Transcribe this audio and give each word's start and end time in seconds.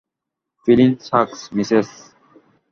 Fleece 0.63 0.93
circus, 1.07 1.41
Mrs. 1.55 1.89